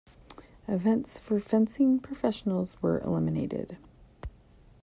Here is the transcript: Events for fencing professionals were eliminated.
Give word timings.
Events 0.67 1.19
for 1.19 1.39
fencing 1.39 1.99
professionals 1.99 2.81
were 2.81 3.01
eliminated. 3.01 3.77